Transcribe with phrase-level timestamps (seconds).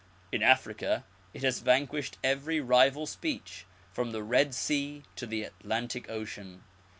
[0.31, 6.09] In Africa it has vanquished every rival speech, from the Red Sea to the Atlantic
[6.09, 6.63] Ocean.